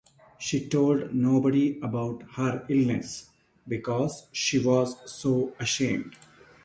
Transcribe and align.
She 0.39 0.67
told 0.67 1.13
nobody 1.13 1.77
about 1.79 2.23
her 2.31 2.65
illness, 2.67 3.29
because 3.67 4.25
she 4.31 4.57
was 4.57 4.95
so 5.05 5.55
ashamed. 5.59 6.15